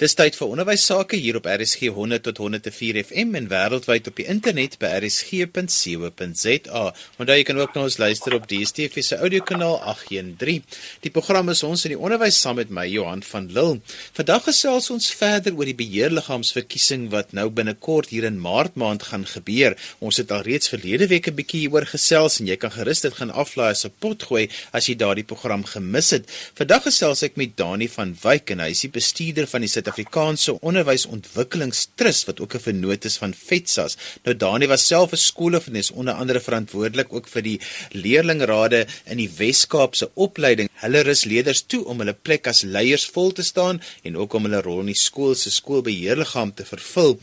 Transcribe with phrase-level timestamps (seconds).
[0.00, 4.14] Dis tyd vir onderwys sake hier op RSG 100 tot 104 FM en wêreldwyd op
[4.16, 6.84] die internet by rsg.co.za.
[7.20, 10.64] Onthou jy kan ook na ons luister op DStv se audiokanaal 813.
[11.04, 13.82] Die program is ons in die onderwys saam met my Johan van Lille.
[14.16, 19.28] Vandag gesels ons verder oor die beheerliggaamsverkiesing wat nou binnekort hier in Maart maand gaan
[19.28, 19.76] gebeur.
[20.00, 23.12] Ons het al reeds verlede week 'n bietjie hieroor gesels en jy kan gerus dit
[23.20, 26.24] gaan aflaai as 'n pot gooi as jy daardie program gemis het.
[26.56, 30.52] Vandag gesels ek met Dani van Wyk en hy is die bestuurder van die Suid-Afrikaanse
[30.60, 33.96] Onderwysontwikkelingstrust wat ook 'n vennoot is van FETSAS.
[34.22, 38.86] Nou Dani was self 'n skoolhoof en is onder andere verantwoordelik ook vir die leerlingrade
[39.04, 40.68] in die Wes-Kaapse opleiding.
[40.74, 44.42] Hulle rus leerders toe om hulle plek as leiers vol te staan en ook om
[44.42, 47.18] hulle rol in die skool se skoolbeheerliggaam te vervul.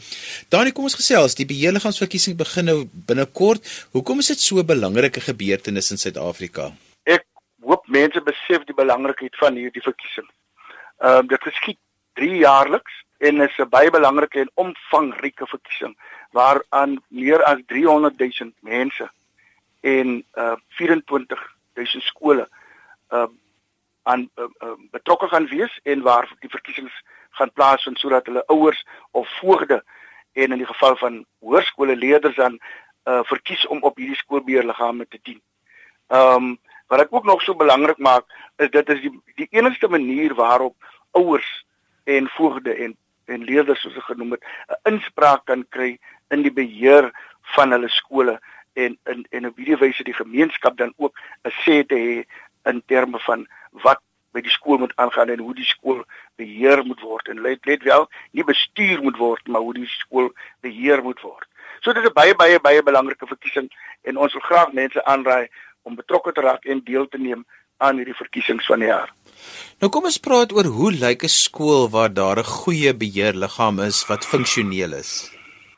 [0.49, 1.35] Dani, kom ons gesels.
[1.35, 3.87] Die beheerliggaamsverkiesing begin nou binnekort.
[3.91, 6.75] Hoekom is dit so 'n belangrike gebeurtenis in Suid-Afrika?
[7.03, 7.25] Ek
[7.61, 10.29] hoop mense besef die belangrikheid van hierdie verkiesing.
[10.97, 11.77] Ehm um, dit geskied
[12.19, 15.95] 3 jaarliks en is 'n baie belangrike en omvangryke verkiesing
[16.31, 19.09] waaraan meer as 300 000 mense
[19.81, 22.47] en uh 24 000 skole
[23.09, 23.27] uh
[24.07, 28.85] aan uh, uh, betrokke gaan wees en waar die verkiesings gaan plaasvind sodat hulle ouers
[29.11, 29.83] of voogde
[30.33, 32.59] en in die geval van hoërskole leerders dan
[33.03, 35.41] uh verkies om op hierdie skoolbeheerliggame te dien.
[36.07, 38.25] Ehm um, wat ek ook nog so belangrik maak
[38.55, 40.75] is dit is die die enigste manier waarop
[41.11, 41.49] ouers
[42.15, 45.97] en voogde en en leerders soos ek genoem het 'n inspraak kan kry
[46.31, 47.11] in die beheer
[47.55, 48.39] van hulle skole
[48.73, 52.15] en in en op hierdie wyse die gemeenskap dan ook 'n sê te hê
[52.71, 56.03] in terme van wat by die skool moet aangaan en hoe die skool
[56.35, 60.31] beheer moet word en let let wel nie bestuur moet word maar hoe die skool
[60.61, 61.47] beheer moet word.
[61.81, 63.69] So dit is 'n baie baie baie belangrike verkiesing
[64.01, 65.47] en ons wil graag mense aanraai
[65.81, 67.45] om betrokke te raak en deel te neem
[67.77, 69.13] aan hierdie verkiesings van die jaar.
[69.81, 74.05] Nou kom ons praat oor hoe lyk 'n skool waar daar 'n goeie beheerliggaam is
[74.09, 75.31] wat funksioneel is.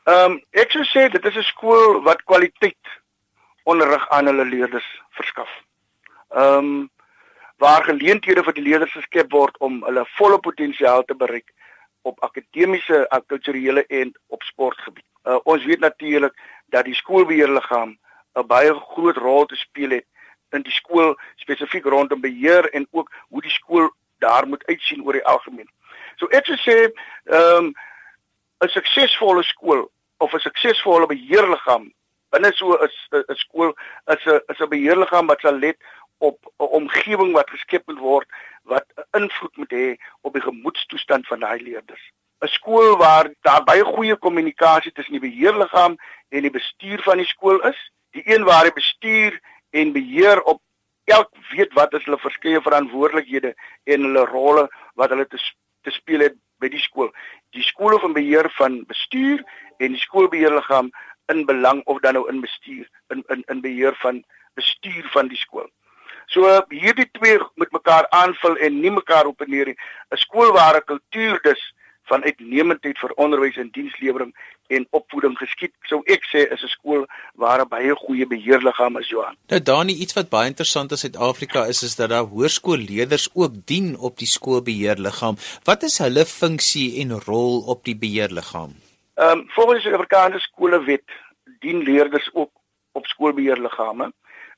[0.06, 2.86] Ehm um, ek sou sê dit is 'n skool wat kwaliteit
[3.64, 5.50] onderrig aan hulle leerders verskaf.
[6.30, 6.90] Ehm um,
[7.58, 11.52] waar geleenthede vir die leerders geskep word om hulle volle potensiaal te bereik
[12.02, 15.04] op akademiese, kulturele en op sportgebied.
[15.24, 16.32] Uh, ons weet natuurlik
[16.72, 17.98] dat die skoolbeheerliggaam
[18.38, 20.06] 'n baie groot rol te speel het
[20.52, 25.12] in die skool spesifiek rondom beheer en ook hoe die skool daar moet uitsien oor
[25.12, 25.68] die algemeen.
[26.18, 26.76] So ek sou sê
[27.30, 27.72] ehm um,
[28.60, 29.88] 'n suksesvolle skool
[30.18, 31.88] of 'n suksesvolle beheerliggaam
[32.32, 32.90] binne so 'n
[33.32, 33.72] 'n skool
[34.14, 35.78] is 'n is 'n beheerliggaam wat sal let
[36.18, 38.28] op 'n omgewing wat geskep moet word
[38.62, 38.86] wat
[39.20, 39.88] invloed moet hê
[40.20, 42.04] op die gemoedstoestand van daai leerders.
[42.44, 45.96] 'n Skool waar daar baie goeie kommunikasie tussen die beheerliggaam
[46.28, 47.80] en die bestuur van die skool is,
[48.10, 49.40] die een waar die bestuur
[49.70, 50.60] en beheer op
[51.04, 53.54] elk weet wat is hulle verskeie verantwoordelikhede
[53.84, 55.40] en hulle rolle wat hulle te
[55.82, 57.08] te speel het by die skool.
[57.56, 59.40] Die skool van beheer van bestuur
[59.78, 60.90] en die skoolbeheerliggaam
[61.32, 65.40] in belang of dan nou in bestuur in in in beheer van bestuur van die
[65.40, 65.68] skool.
[66.30, 69.78] So hierdie twee moet mekaar aanvul en nie mekaar opneer nie.
[70.12, 71.62] 'n Skool waar 'n kultuur dus
[72.10, 74.32] van uitnemendheid vir onderwys en dienslewering
[74.76, 75.72] en opvoeding geskied.
[75.90, 79.36] Sou ek sê is 'n skool waar 'n baie goeie beheerliggaam is, Johan.
[79.48, 83.52] Nou Dani, iets wat baie interessant is in Suid-Afrika is is dat daar hoërskoolleerders ook
[83.72, 85.36] dien op die skoolbeheerliggaam.
[85.64, 88.72] Wat is hulle funksie en rol op die beheerliggaam?
[89.14, 91.04] Ehm um, volgens die Afrikaanse skolewet
[91.60, 92.50] dien leerders ook
[92.92, 94.12] op skoolbeheerliggame.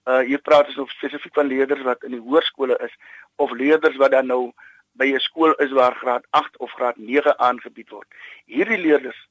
[0.05, 2.95] Uh hier praat ons spesifiek van leerders wat in die hoërskole is
[3.37, 4.53] of leerders wat dan nou
[4.93, 8.09] by 'n skool is waar graad 8 of graad 9 aangebied word.
[8.45, 9.29] Hierdie leerders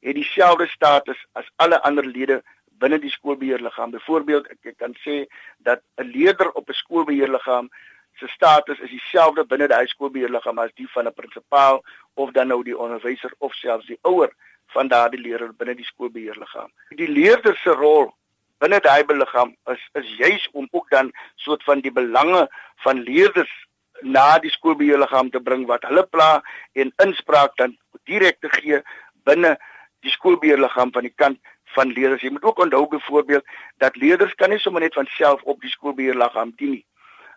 [0.00, 2.42] het dieselfde status as alle ander lede
[2.78, 3.90] binne die skoolbeheerliggaam.
[3.90, 5.24] Byvoorbeeld, ek, ek kan sê
[5.58, 7.70] dat 'n leerder op 'n skoolbeheerliggaam
[8.18, 11.84] se status is dieselfde binne die skoolbeheerliggaam as die van 'n prinsipaal
[12.14, 14.30] of dan nou die onderwyser of selfs die ouer
[14.66, 16.70] van daardie leerder binne die skoolbeheerliggaam.
[16.88, 18.14] Die leerder se rol
[18.58, 22.48] binne daai beliggaam is is juis om ook dan soort van die belange
[22.84, 23.54] van leerders
[24.02, 28.80] na die skoolbeheerliggaam te bring wat hulle pla en inspraak dan direk te gee
[29.24, 29.56] binne
[30.04, 31.38] die skoolbeheerliggaam van die kant
[31.74, 32.22] van leerders.
[32.22, 33.46] Jy moet ook onthou byvoorbeeld
[33.82, 36.84] dat leerders kan nie sommer net van self op die skoolbeheerliggaam dien nie.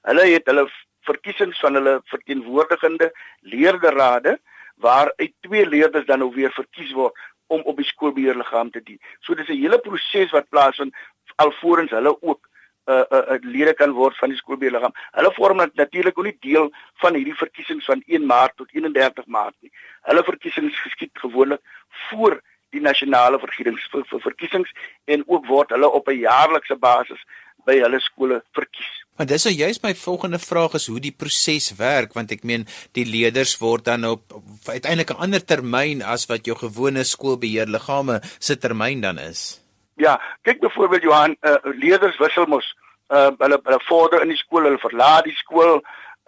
[0.07, 0.67] Hulle het hulle
[1.07, 3.11] verkiesings van hulle verteenwoordigende
[3.41, 4.37] leerderrade
[4.75, 7.15] waar uit twee leerders dan nou weer verkies word
[7.47, 8.99] om op die skoolbeheerliggaam te dien.
[9.21, 10.95] So dis 'n hele proses wat plaasvind
[11.35, 12.49] alvorens hulle ook
[12.87, 14.95] uh, uh, uh lede kan word van die skoolbeheerliggaam.
[15.19, 16.71] Hulle vorm natuurlik ook nie deel
[17.03, 19.71] van hierdie verkiesings van 1 Maart tot 31 Maart nie.
[20.09, 21.61] Hulle verkiesings geskied gewoonlik
[22.09, 22.39] voor
[22.75, 24.71] die nasionale verkiesings vir, vir verkiesings
[25.05, 27.21] en ook word hulle op 'n jaarlikse basis
[27.67, 28.91] by hulle skole verkies.
[29.17, 32.67] Maar dis nou juist my volgende vraag is hoe die proses werk want ek meen
[32.93, 34.23] die leerders word dan op
[34.67, 39.66] uiteindelik 'n ander termyn as wat jou gewone skoolbeheerliggame se termyn dan is.
[39.97, 42.67] Ja, kyk byvoorbeeld Johan, uh, leerders wissel mos
[43.09, 45.79] uh, hulle hulle vorder in die skool, hulle verlaat die skool,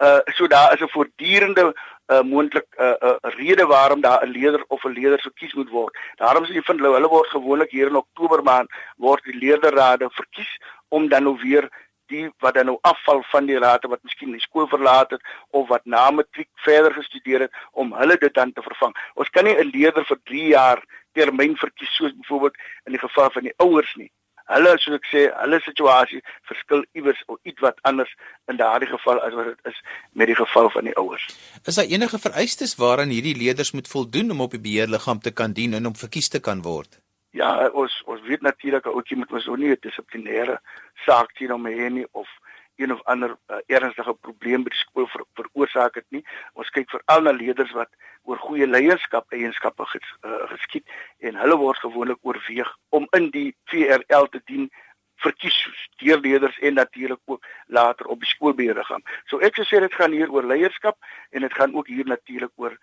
[0.02, 4.30] uh, so daar is 'n voortdurende uh, moontlik 'n uh, uh, rede waarom daar 'n
[4.30, 5.94] leerder of 'n leerder verkies moet word.
[6.16, 10.52] Daarom sê jy vind hulle word gewoonlik hier in Oktober maand word die leerderrade verkies
[10.88, 11.70] om dan nou weer
[12.10, 15.68] die wat dan nou afval van die rade wat miskien die skool verlaat het of
[15.68, 18.94] wat na matriek verder gestudeer het om hulle dit dan te vervang.
[19.14, 23.30] Ons kan nie 'n leerder vir 3 jaar termyn verkies soos byvoorbeeld in die geval
[23.30, 24.10] van die ouers nie.
[24.50, 28.10] Hulle soos ek sê, hulle situasie verskil iewers of iets wat anders
[28.50, 29.78] in daardie geval as wat dit is
[30.12, 31.26] met die geval van die ouers.
[31.64, 35.52] Is daar enige vereistes waaraan hierdie leerders moet voldoen om op die beheerliggaam te kan
[35.52, 36.98] dien en om verkies te kan word?
[37.30, 40.58] Ja, ons ons weet natuurlik ouetjie moet mos ook nie 'n dissiplinêre
[41.10, 42.28] saak teen hom hê nie of
[42.80, 46.22] een of ander uh, ernstige probleem by die skool ver, veroorsaak het nie.
[46.56, 47.90] Ons kyk veral na leerders wat
[48.28, 50.86] oor goeie leierskap eienskappe ges, uh, geskied
[51.28, 54.70] en hulle word gewoonlik oorweeg om in die VRL te dien
[55.20, 55.58] verkies
[56.00, 59.04] deur leerders en natuurlik ook later op die skoolbeheer gaan.
[59.28, 60.96] So ek sou sê dit gaan hier oor leierskap
[61.36, 62.78] en dit gaan ook hier natuurlik oor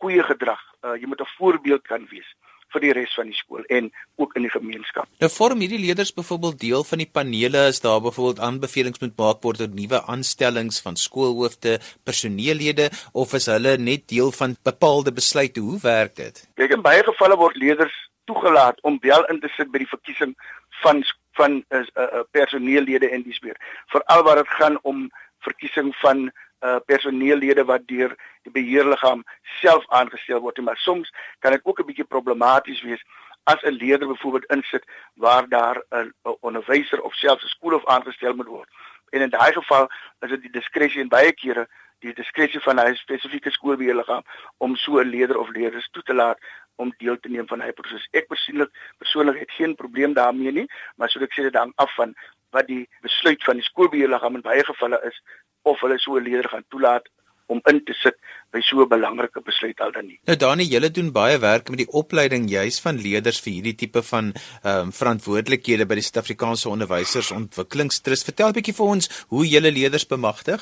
[0.00, 0.62] goeie gedrag.
[0.80, 2.32] Uh, jy moet 'n voorbeeld kan wees
[2.72, 3.90] vir die res van die skool en
[4.20, 5.08] ook in die gemeenskap.
[5.22, 9.42] Nou vorm hierdie leerders byvoorbeeld deel van die panele as daar byvoorbeeld aanbevelings moet maak
[9.46, 15.60] word oor nuwe aanstellings van skoolhoofde, personeellede of is hulle net deel van bepaalde besluite?
[15.60, 16.44] Hoe werk dit?
[16.60, 17.94] Kyk in baie gevalle word leerders
[18.30, 20.36] toegelaat om wel in te sit by die verkiesing
[20.82, 21.02] van
[21.32, 23.56] van uh, uh, uh, personeellede en dis meer.
[23.88, 25.06] Veral waar dit gaan om
[25.40, 26.26] verkiesing van
[26.62, 29.24] uh, personeellede wat deur die beheerliggaam
[29.60, 33.02] self aangestel word, maar soms kan dit ook 'n bietjie problematies wees
[33.44, 38.46] as 'n leerder byvoorbeeld insit waar daar 'n onderwyser of selfs 'n skoolhof aangestel moet
[38.46, 38.68] word.
[39.10, 41.68] En in daai geval is dit die diskresie en baie kere
[41.98, 44.22] die diskresie van 'n spesifieke skoolbeheerliggaam
[44.56, 46.38] om so 'n leerder of leerders toe te laat
[46.76, 48.08] om deel te neem van hy proses.
[48.10, 51.94] Ek persoonlik persoonlik het geen probleem daarmee nie, maar soos ek sê dit hang af
[51.94, 52.14] van
[52.50, 55.22] wat die besluit van die skoolbeheerliggaam in baie gevalle is
[55.62, 57.08] of hulle so 'n leerder gaan toelaat
[57.46, 58.16] om in te sit
[58.52, 60.18] by so 'n belangrike besluit al dan nie.
[60.24, 64.02] Nou Dani, julle doen baie werk met die opleiding juis van leerders vir hierdie tipe
[64.02, 64.32] van
[64.62, 68.24] ehm um, verantwoordelikhede by die Suid-Afrikaanse Onderwysersontwikkelingstrust.
[68.24, 70.60] Vertel 'n bietjie vir ons hoe julle leerders bemagtig.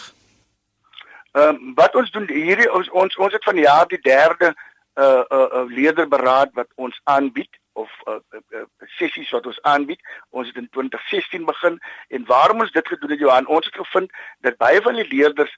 [1.33, 4.55] Ehm um, wat ons doen hierdie ons ons ons het van die jaar die derde
[4.99, 7.51] uh uh, uh leerderberaad wat ons aanbied
[7.83, 8.67] of uh, uh, uh,
[8.99, 10.01] sessies wat ons aanbied.
[10.31, 14.15] Ons het in 2016 begin en waarom ons dit gedoen het Johan, ons het gevind
[14.47, 15.57] dat baie van die leerders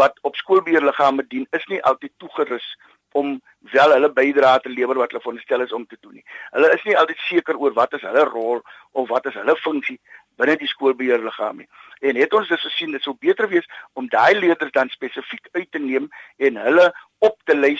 [0.00, 2.66] wat op skoolbeheerliggame dien, is nie altyd toegerus
[3.14, 3.36] om
[3.72, 6.24] wel hulle bydrae te lewer wat hulle veronderstel is om te doen nie.
[6.56, 8.62] Hulle is nie altyd seker oor wat is hulle rol
[8.92, 10.00] of wat is hulle funksie
[10.40, 11.68] binne die skoolbeheerliggaam nie.
[12.02, 15.70] En het ons dus gesien dit sou beter wees om daai leerders dan spesifiek uit
[15.70, 16.08] te neem
[16.42, 16.88] en hulle
[17.22, 17.76] op te lei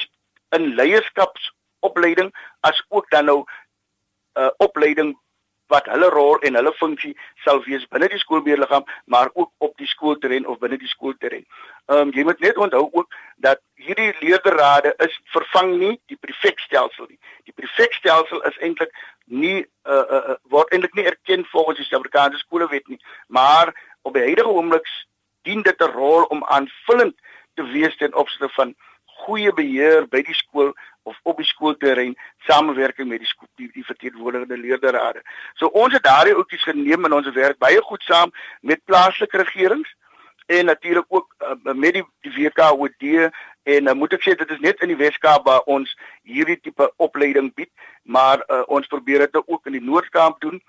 [0.55, 2.31] in leierskapsopleiding
[2.69, 3.41] as ook dan nou
[4.35, 5.15] uh, opleiding
[5.73, 7.15] wat hulle rol en hulle funksie
[7.45, 8.85] sal wees binne die skoolbeheerliggaam
[9.15, 11.47] maar ook op die skoolterrein of binne die skoolterrein.
[11.87, 13.17] Ehm um, jy moet net onthou ook
[13.47, 17.19] dat hierdie leerderrade is vervang nie die prefekstelsel nie.
[17.49, 18.93] Die prefekstelsel is eintlik
[19.25, 23.73] nie uh, uh, uh word eintlik nie erken volgens die Suid-Afrikaanse skolewet nie, maar
[24.03, 24.89] op die huidige oomblik
[25.49, 27.17] dien dit 'n rol om aanvullend
[27.55, 28.75] te wees ten opsigte van
[29.25, 30.73] goeie beheer by die skool
[31.05, 32.15] of op die skoolterrein
[32.49, 35.21] samewerking met die skool, die, die verteenwoordigende leerderrade.
[35.61, 39.91] So ons het daardie oudjies geneem en ons werk baie goed saam met plaaslike regerings
[40.47, 43.05] en natuurlik ook uh, met die, die WKOD
[43.65, 45.93] en uh, moet ek sê dit is net in die Weskaap waar ons
[46.29, 47.71] hierdie tipe opleiding bied,
[48.03, 50.61] maar uh, ons probeer dit ook in die Noord-Kaap doen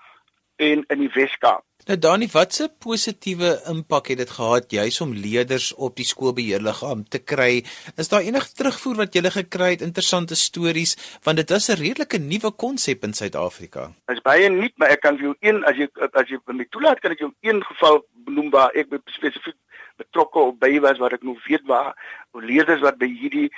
[0.56, 1.64] en in die Weskaap.
[1.86, 7.20] Nou Dani, watse positiewe impak het dit gehad juis om leerders op die skoolbeheerliggaam te
[7.22, 7.62] kry?
[7.94, 11.78] Is daar enige terugvoer wat jy gele gekry het, interessante stories, want dit is 'n
[11.78, 13.92] redelike nuwe konsep in Suid-Afrika.
[14.06, 16.66] Dit is baie nuut, maar ek kan vir jou een as jy as jy my
[16.70, 19.56] toelaat kan ek jou een geval benoem waar ek spesifiek
[19.96, 21.94] betrokke op by was wat ek nog weet waar
[22.32, 23.52] leerders wat by hierdie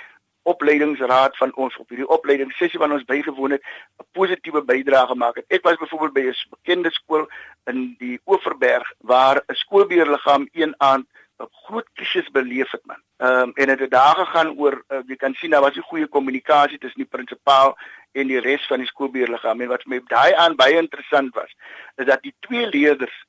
[0.53, 5.37] opleidingsraad van ons op hierdie opleiding sessie wat ons bygewoon het 'n positiewe bydrae gemaak
[5.37, 5.45] het.
[5.49, 7.29] Ek was byvoorbeeld by 'n bekende skool
[7.67, 11.07] in die Oeverberg waar 'n skoolbeheerliggaam een aand
[11.39, 13.03] 'n groot krisis beleef het man.
[13.17, 15.91] Ehm um, en dit het daar gegaan oor uh, jy kan sien daar was 'n
[15.91, 17.77] goeie kommunikasie tussen die prinsipaal
[18.13, 21.55] en die res van die skoolbeheerliggaam en wat vir my daai aan baie interessant was
[21.97, 23.25] is dat die twee leerders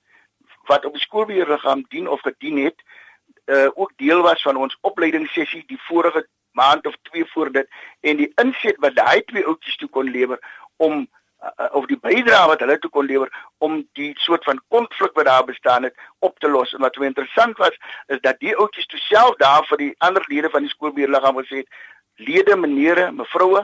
[0.70, 2.84] wat op die skoolbeheerliggaam dien of gedien het
[3.46, 7.68] uh ook deel was van ons opleidingssessie die vorige maand of twee voor dit
[8.02, 10.40] en die inset wat daai twee oudjies toe kon lewer
[10.78, 11.08] om
[11.44, 13.32] uh, of die bydrae wat hulle toe kon lewer
[13.66, 16.74] om die soort van konflik wat daar bestaan het op te los.
[16.74, 17.78] En wat so interessant was
[18.08, 21.64] is dat die ouetjies toe self daar vir die ander lede van die skoolbeheerliggaam gesê
[21.64, 21.70] het:
[22.16, 23.64] "Lede, menere, mevroue,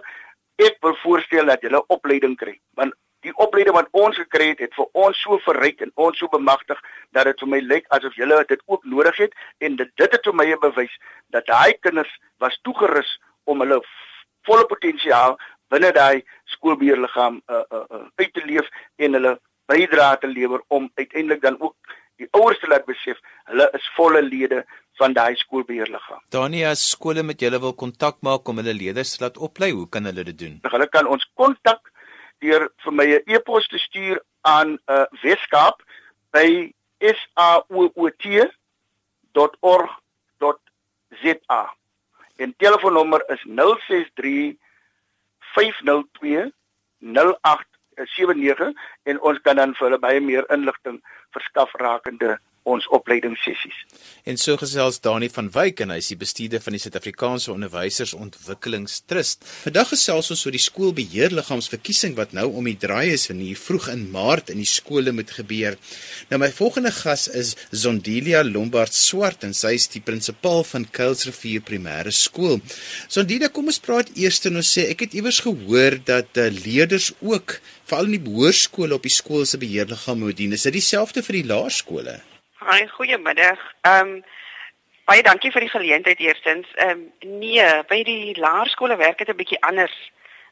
[0.56, 4.76] ek wil voorstel dat julle opleiding kry." Want die opleiding wat ons gekry het, het
[4.78, 6.82] vir ons so verryk en ons so bemagtig
[7.16, 9.34] dat dit vir my lyk asof julle dit ook nodig het
[9.66, 10.94] en dit dit het vir my bewys
[11.36, 12.12] dat daai kinders
[12.44, 13.82] was toegerus om hulle
[14.48, 15.38] volle potensiaal
[15.74, 18.70] binne daai skoolbeheerliggaam uh, uh, uh, uit te leef
[19.02, 19.36] en hulle
[19.72, 21.76] bydra te lewer om uiteindelik dan ook
[22.22, 23.18] die ouers te laat besef
[23.50, 24.62] hulle is volle lede
[25.00, 26.22] van daai skoolbeheerliggaam.
[26.32, 29.90] Dania, as skole met julle wil kontak maak om hulle leerders te laat oplei, hoe
[29.92, 30.54] kan hulle dit doen?
[30.72, 31.92] Hulle kan ons kontak
[32.40, 35.84] deur vir my 'n e e-pos te stuur aan uh, Weskaap
[36.32, 38.04] by saoot.org.za.
[42.36, 44.60] En telefoonnommer is 063
[45.56, 46.52] 502
[47.00, 48.74] 0879
[49.04, 51.02] en ons kan dan vir hulle baie meer inligting
[51.36, 53.78] verskaf rakende ons opleidingssessies.
[54.26, 59.46] En so gesels Dani van Wyk en hy is die bestuurder van die Suid-Afrikaanse Onderwysersontwikkelingstrust.
[59.68, 63.92] Vandag gesels ons oor die skoolbeheerliggaamsverkiesing wat nou om die draai is van hier vroeg
[63.94, 65.78] in Maart in die skole moet gebeur.
[66.32, 71.62] Nou my volgende gas is Zondilia Lombard Swart en sy is die prinsipaal van Kuilsrivier
[71.66, 72.62] Primêre Skool.
[73.14, 77.12] Zondilia, kom ons praat eers en ons sê ek het iewers gehoor dat uh, leerders
[77.22, 80.58] ook veral in die hoërskole op die skool se beheerliggaam moet dien.
[80.58, 82.24] Is dit dieselfde vir die laerskole?
[82.66, 83.60] Haai, goeiemiddag.
[83.86, 84.24] Ehm um,
[85.06, 86.70] baie dankie vir die geleentheid eerstens.
[86.82, 89.94] Ehm um, nee, by die laerskole werk dit 'n bietjie anders.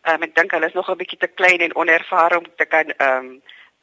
[0.04, 2.66] Ehm um, ek dink hulle is nog 'n bietjie te klein en onervare om te
[2.66, 3.42] kan ehm um,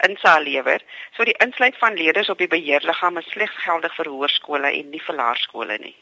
[0.08, 0.80] insaal lewer.
[1.16, 5.02] So die insluit van leerders op die beheerliggaam is slegs geldig vir hoërskole en nie
[5.06, 5.96] vir laerskole nie.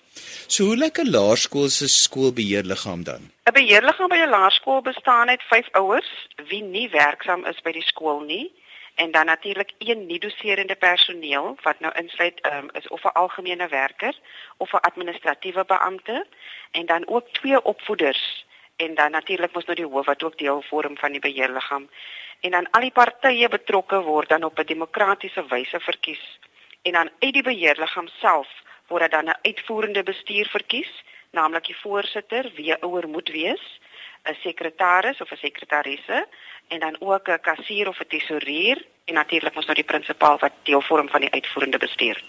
[0.46, 3.32] So hoe lyk 'n laerskool se skoolbeheerliggaam dan?
[3.48, 6.12] 'n Beheerliggaam by 'n laerskool bestaan uit 5 ouers
[6.48, 8.52] wie nie werksaam is by die skool nie
[8.98, 14.14] en dan natuurlik een nie-doserende personeel wat nou insluit um, is of 'n algemene werker
[14.56, 16.26] of 'n administratiewe beampte
[16.70, 18.46] en dan ook twee opvoeders.
[18.76, 21.88] En dan natuurlik mos nou die hoof wat ook deel vorm van die beheerliggaam
[22.40, 26.38] en dan al die partye betrokke word dan op 'n demokratiese wyse verkies.
[26.82, 28.48] En dan uit die beheerliggaam self
[28.86, 33.80] word dan 'n uitvoerende bestuur verkies naamlik die voorsitter wie ouer moet wees
[34.24, 36.26] 'n sekretaris of 'n sekretarisse
[36.68, 40.52] en dan ook 'n kassier of 'n tesourier en natuurlik ons nou die prinsipaal wat
[40.62, 42.22] deel vorm van die uitvoerende bestuur.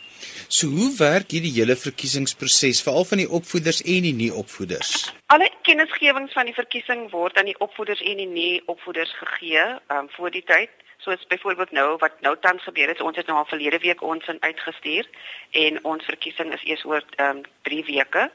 [0.47, 5.13] So hoe werk hierdie hele verkiesingsproses veral van die opvoeders en die nie-opvoeders?
[5.25, 9.65] Alle kennisgewings van die verkiesing word aan die opvoeders en die nie-opvoeders gegee
[9.95, 10.69] um, voor die tyd.
[10.97, 14.27] Soos byvoorbeeld nou wat nou tans gebeur het, ons het nou al verlede week ons
[14.27, 15.07] in uitgestuur
[15.51, 18.31] en ons verkiesing is eers oor 3 um, weke.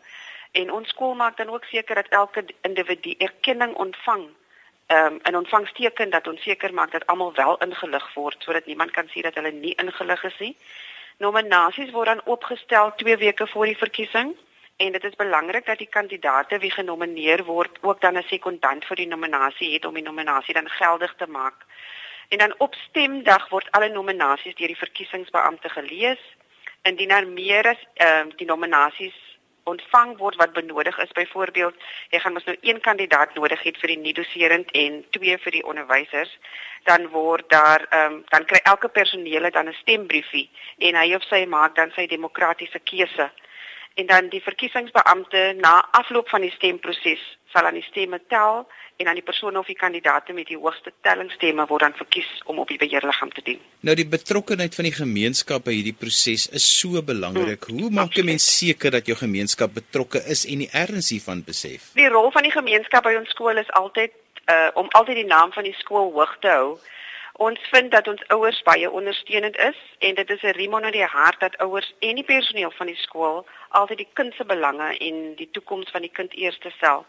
[0.52, 4.28] En ons skool maak dan ook seker dat elke individu erkenning ontvang
[4.87, 8.91] ehm um, 'n ontvangsteken dat ons seker maak dat almal wel ingelig word sodat niemand
[8.91, 10.57] kan sê dat hulle nie ingelig is nie.
[11.19, 14.37] Nominasies word dan opgestel 2 weke voor die verkiesing
[14.76, 18.97] en dit is belangrik dat die kandidaate wie genomineer word ook dan 'n sekondant vir
[18.97, 21.55] die nominasie het om die nominasie dan geldig te maak.
[22.29, 26.21] En dan op stemdag word alle nominasies deur die verkiesingsbeampte gelees.
[26.83, 29.34] Indien daar meer as ehm uh, die nominasies
[29.64, 31.12] ontvang word wat benodig is.
[31.12, 31.75] Byvoorbeeld,
[32.11, 35.64] jy gaan mos nou een kandidaat nodig hê vir die nie-doserend en twee vir die
[35.64, 36.33] onderwysers,
[36.85, 41.23] dan word daar ehm um, dan kry elke personeel dan 'n stembriefie en hy of
[41.23, 43.30] sy maak dan sy demokratiese keuse.
[43.94, 47.22] En dan die verkiesingsbeampte na afloop van die stemproses
[47.52, 48.64] sal aan die stemme tel
[48.96, 52.58] en aan die persone of die kandidaate met die hoogste tellingstemme word dan verkies om
[52.58, 53.60] op die beheerliggaam te dien.
[53.86, 57.68] Nou die betrokkenheid van die gemeenskap by hierdie proses is so belangrik.
[57.70, 61.44] Hmm, Hoe maak 'n mens seker dat jou gemeenskap betrokke is en die erns hiervan
[61.44, 61.92] besef?
[61.94, 64.10] Die rol van die gemeenskap by ons skool is altyd
[64.50, 66.78] uh om altyd die naam van die skool hoog te hou.
[67.36, 71.04] Ons vind dat ons ouers baie ondersteunend is en dit is 'n riem onder die
[71.04, 73.46] hart dat ouers en die personeel van die skool
[73.81, 77.04] altyd die kind se belange en die toekoms van die kind eerste stel.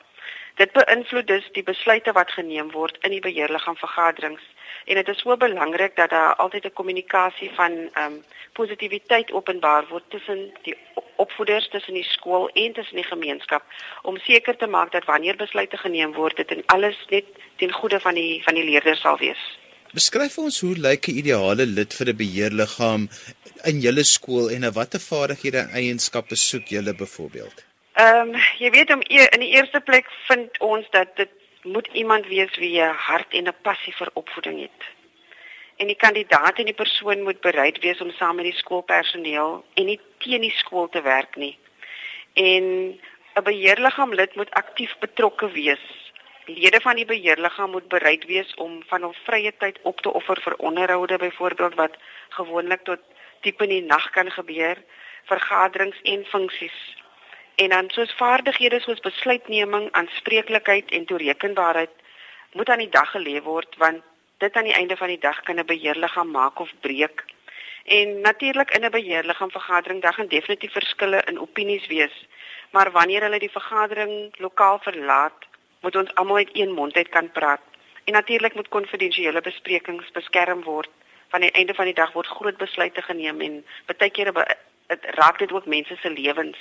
[0.56, 4.46] Dit beïnvloed dus die besluite wat geneem word in die beheerliggaam vergaderings
[4.86, 9.88] en dit is so belangrik dat daar altyd 'n kommunikasie van ehm um, positiwiteit openbaar
[9.88, 10.78] word tussen die
[11.16, 13.64] opvoeders, tussen die skool en tussen die gemeenskap
[14.02, 18.00] om seker te maak dat wanneer besluite geneem word dit en alles net ten goede
[18.00, 19.44] van die van die leerders sal wees.
[19.96, 23.04] Beskryf vir ons hoe lyk 'n ideale lid vir 'n beheerliggaam
[23.70, 27.64] in julle skool en watter vaardighede en eienskappe soek julle byvoorbeeld?
[28.04, 31.32] Ehm um, jy weet om e in die eerste plek vind ons dat dit
[31.64, 34.82] moet iemand wees wie 'n hart en 'n passie vir opvoeding het.
[35.78, 39.86] En die kandidaat en die persoon moet bereid wees om saam met die skoolpersoneel en
[39.86, 41.58] nie teen die skool te werk nie.
[42.34, 42.64] En
[43.36, 45.86] 'n beheerliggaam lid moet aktief betrokke wees
[46.46, 50.42] lede van die beheerliggaam moet bereid wees om van hul vrye tyd op te offer
[50.42, 51.98] vir onderhoude byvoorbeeld wat
[52.30, 53.02] gewoonlik tot
[53.42, 54.78] diep in die nag kan gebeur,
[55.26, 56.78] vergaderings en funksies.
[57.56, 61.90] En dan soos vaardighede soos besluitneming, aanspreeklikheid en toerekenbaarheid
[62.52, 64.04] moet aan die dag gelê word want
[64.38, 67.24] dit aan die einde van die dag kan 'n beheerliggaam maak of breek.
[67.86, 72.26] En natuurlik in 'n beheerliggaam vergadering daar gaan definitief verskille in opinies wees,
[72.70, 75.46] maar wanneer hulle die vergadering lokaal verlaat,
[75.86, 77.62] moet ons almal uit een mond uit kan praat.
[78.06, 80.90] En natuurlik moet konfidensiële besprekings beskerm word.
[81.30, 84.34] Van die einde van die dag word groot besluite geneem en baie kere
[84.88, 86.58] dit raak dit ook mense se lewens.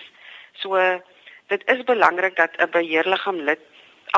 [0.60, 0.80] So
[1.52, 3.60] dit is belangrik dat 'n beheerliggaam lid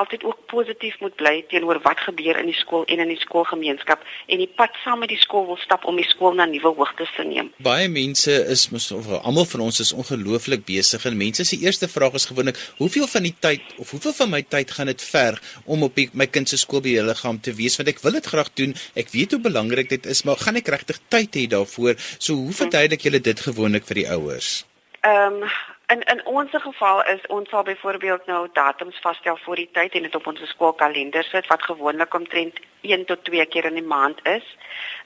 [0.01, 4.03] altyd ook positief moet bly teenoor wat gebeur in die skool en in die skoolgemeenskap
[4.27, 7.11] en die pad saam met die skool wil stap om die skool na nuwe hoogtes
[7.17, 7.49] te neem.
[7.65, 12.17] Baie mense is mos almal van ons is ongelooflik besig en mense se eerste vraag
[12.19, 15.85] is gewoonlik hoeveel van die tyd of hoeveel van my tyd gaan dit verg om
[15.87, 18.75] op die, my kind se skoolbeheerliggaam te wees want ek wil dit graag doen.
[18.97, 21.97] Ek weet hoe belangrik dit is, maar gaan ek regtig tyd hê daarvoor?
[22.17, 24.61] So hoe verduidelik julle dit gewoonlik vir die ouers?
[25.01, 25.49] Ehm um,
[25.93, 30.03] In in ons geval is ons sal byvoorbeeld nou datums vasstel vir die tyd en
[30.03, 34.19] dit op ons skoolkalender sit wat gewoonlik omtrent 1 tot 2 keer in die maand
[34.27, 34.43] is.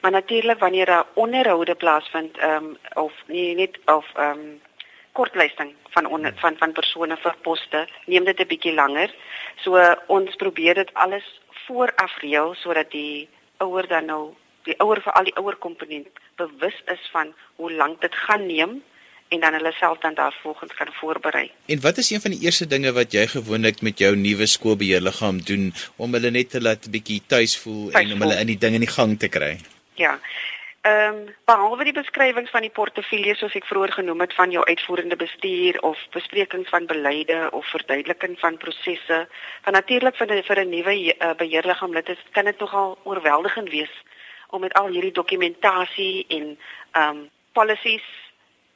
[0.01, 4.61] Maar natuurlik wanneer 'n onderhoude plaasvind ehm um, of nie net of ehm um,
[5.11, 9.13] kortlysting van on, van van persone vir poste, neem dit 'n bietjie langer.
[9.55, 14.33] So uh, ons probeer dit alles vooraf reël sodat die ouer dan nou
[14.63, 18.83] die ouer vir al die ouer komponent bewus is van hoe lank dit gaan neem
[19.33, 21.51] en dan hulle self dan daarvolgens kan voorberei.
[21.65, 25.39] En wat is een van die eerste dinge wat jy gewoonlik met jou nuwe skoolbeheerliggaam
[25.49, 28.51] doen om hulle net te laat 'n bietjie tuis voel thuis en om hulle in
[28.51, 29.53] die ding in die gang te kry?
[29.95, 30.19] Ja.
[30.81, 34.63] Ehm um, behalwe die beskrywings van die portefeulje soos ek vroeër genoem het van jou
[34.65, 39.27] uitvoerende bestuur of besprekings van beleide of verduideliking van prosesse,
[39.61, 43.69] van natuurlik vir 'n vir 'n nuwe uh, beheerliggaam lid is kan dit nogal oorweldigend
[43.69, 43.93] wees
[44.49, 46.57] om met al hierdie dokumentasie en
[46.91, 48.07] ehm um, policies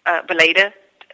[0.05, 0.73] uh, beleide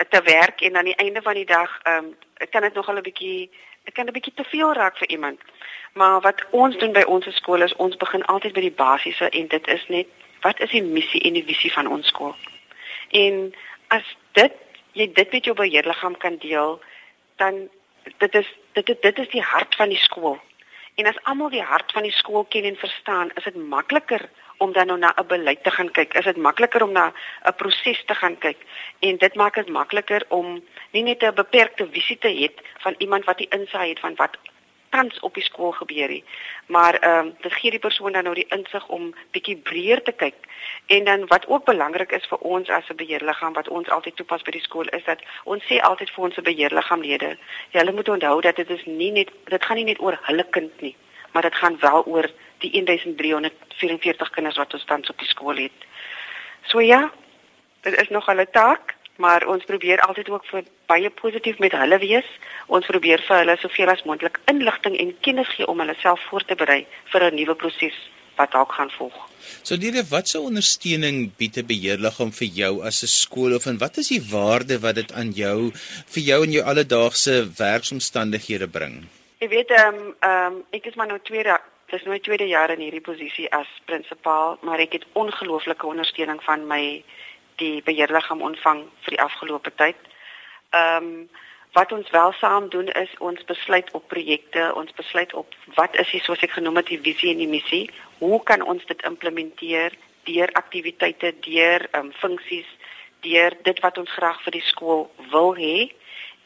[0.10, 2.15] te werk en aan die einde van die dag ehm um,
[2.50, 3.50] kan dit nog al 'n bietjie
[3.83, 5.39] dit kan 'n bietjie te veel raak vir iemand.
[5.93, 9.48] Maar wat ons doen by ons skool is ons begin altyd by die basiese en
[9.48, 10.07] dit is net
[10.42, 12.35] wat is die missie en die visie van ons skool?
[13.09, 13.53] En
[13.87, 14.53] as dit
[14.92, 16.81] jy dit met jou beheerliggaam kan deel,
[17.35, 17.70] dan
[18.18, 20.39] dit is dit dit, dit is die hart van die skool.
[20.96, 24.29] En as almal die hart van die skool ken en verstaan, is dit makliker
[24.61, 26.13] om dan nou na 'n beleid te gaan kyk.
[26.13, 27.13] Is dit makliker om na
[27.45, 28.57] 'n proses te gaan kyk?
[29.00, 32.47] En dit maak dit makliker om nie net 'n beperkte visie te hê
[32.79, 34.37] van iemand wat die insig het van wat
[34.89, 36.24] tans op die skool gebeur nie.
[36.65, 40.11] Maar ehm um, dit gee die persoon dan nou die insig om bietjie breër te
[40.11, 40.35] kyk.
[40.85, 44.41] En dan wat ook belangrik is vir ons as 'n beheerliggaam wat ons altyd toepas
[44.41, 47.37] by die skool is dat ons sê altyd vir ons beheerliggaamlede,
[47.71, 50.81] hulle moet onthou dat dit is nie net dit gaan nie net oor hulle kind
[50.81, 50.95] nie,
[51.31, 52.29] maar dit gaan wel oor
[52.61, 55.87] die 1344 kinders wat ons tans op die skool het.
[56.69, 57.09] So ja,
[57.81, 62.00] dit is nog hulle taak, maar ons probeer altyd ook vir baie positief met hulle
[62.01, 62.27] wees.
[62.67, 66.45] Ons probeer vir hulle soveel as moontlik inligting en kennis gee om hulle self voor
[66.45, 67.97] te berei vir 'n nuwe proses
[68.35, 69.17] wat dalk gaan volg.
[69.63, 73.77] So diere, wat se ondersteuning bied 'n beheerliggaam vir jou as 'n skool of en
[73.77, 75.71] wat is die waarde wat dit aan jou
[76.13, 79.07] vir jou in jou alledaagse werksomstandighede bring?
[79.39, 81.59] Ek weet ehm um, ehm um, ek is maar nou tweede
[81.91, 86.39] dis nou my tweede jaar in hierdie posisie as prinsipaal, maar ek het ongelooflike ondersteuning
[86.43, 86.83] van my
[87.59, 90.11] die beheerliggaam ontvang vir die afgelope tyd.
[90.71, 91.29] Ehm um,
[91.71, 96.09] wat ons wel saam doen is ons besluit op projekte, ons besluit op wat is
[96.11, 97.85] die soos ek genoem het die visie en die missie,
[98.19, 99.95] hoe kan ons dit implementeer
[100.27, 102.67] deur aktiwiteite, deur ehm um, funksies,
[103.23, 105.91] deur dit wat ons graag vir die skool wil hê.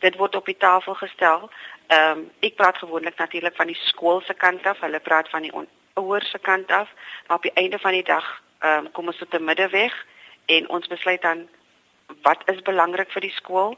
[0.05, 1.49] Dit word op die tafel gestel
[1.87, 5.41] Ehm um, ek praat gewoonlik natuurlik van die skool se kant af, hulle praat van
[5.41, 5.53] die
[5.93, 6.89] ouers se kant af,
[7.27, 9.93] maar op die einde van die dag ehm um, kom ons tot 'n middeweg
[10.45, 11.47] en ons besluit dan
[12.21, 13.77] wat is belangrik vir die skool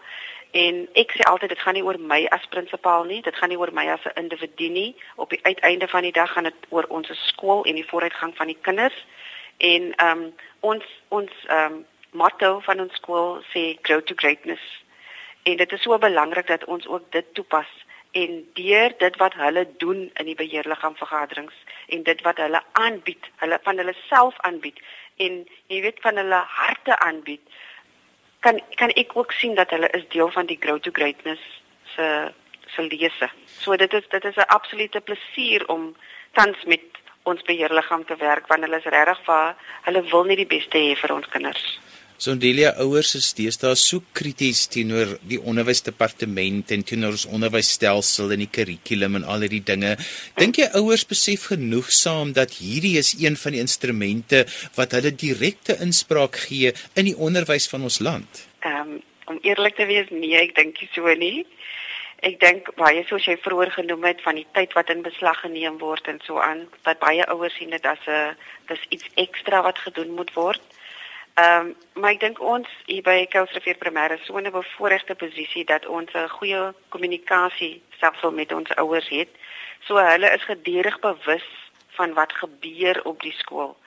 [0.51, 3.57] en ek sê altyd dit gaan nie oor my as prinsipaal nie, dit gaan nie
[3.57, 4.95] oor my as 'n individu nie.
[5.15, 8.47] Op die uiteinde van die dag gaan dit oor ons skool en die vooruitgang van
[8.47, 9.05] die kinders.
[9.57, 14.83] En ehm um, ons ons ehm um, motto van ons skool sê grow to greatness.
[15.43, 17.67] En dit is so belangrik dat ons ook dit toepas
[18.11, 21.53] en deur dit wat hulle doen in die beheerliggaam vergaderings
[21.87, 24.79] en dit wat hulle aanbied, hulle van hulle self aanbied
[25.17, 27.41] en jy weet van hulle harte aanbied,
[28.39, 31.41] kan kan ek ook sien dat hulle is deel van die Grow to Greatness
[31.95, 32.33] se
[32.67, 33.29] se lese.
[33.59, 35.95] So dit is dit is 'n absolute plesier om
[36.31, 36.81] tans met
[37.23, 40.95] ons beheerliggaam te werk want hulle is regtig waar hulle wil net die beste hê
[40.95, 41.79] vir ons kinders.
[42.17, 48.49] Sondelia ouers is deesdae so krities teenoor die onderwysdepartement en teenoor ons onderwysstelsel en die
[48.49, 49.91] kurrikulum en al hierdie dinge.
[50.41, 54.39] Dink jy ouers besef genoegsaam dat hierdie is een van die instrumente
[54.79, 58.47] wat hulle direkte inspraak gee in die onderwys van ons land?
[58.65, 61.43] Ehm um, om eerlik te wees, nee, ek dink nie so nie.
[62.25, 65.77] Ek dink baie soos jy vroeër genoem het van die tyd wat in beslag geneem
[65.83, 68.33] word en so aan, dat baie ouers sien dit as 'n
[68.71, 70.63] dis iets ekstra wat gedoen moet word.
[71.37, 75.85] Ehm um, maar ek dink ons hier by Kuilsrivier Primêre so 'n bevoordeelde posisie dat
[75.85, 79.29] ons 'n goeie kommunikasie stelsel met ons ouers het.
[79.85, 81.47] So hulle is gedurig bewus
[81.97, 83.77] van wat gebeur op die skool.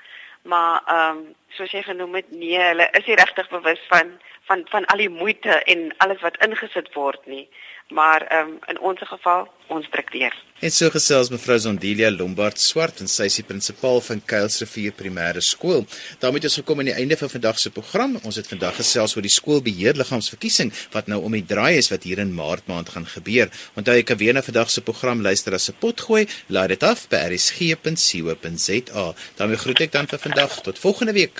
[0.43, 4.19] Maar ehm um, soos jy genoem het, nee, hulle is nie regtig bewus van
[4.51, 7.49] van van al die moeite en alles wat ingesit word nie
[7.91, 10.35] maar ehm um, in ons geval ons druk deur.
[10.61, 15.41] En so gesels mevrou Zondelia Lombard Swart en sy is die prinsipaal van Kuilsrivier Primêre
[15.41, 15.87] Skool.
[16.19, 18.19] daarmee het ons gekom aan die einde van vandag se program.
[18.23, 22.19] Ons het vandag gesels oor die skoolbeheerliggaamsverkiesing wat nou om die draai is wat hier
[22.19, 23.49] in Maart maand gaan gebeur.
[23.75, 26.27] Onthou jy kan weer na vandag se program luister as 'n potgooi.
[26.49, 29.15] Laai dit af by rsg.co.za.
[29.37, 31.40] daarmee groet ek dan vir vandag tot volgende week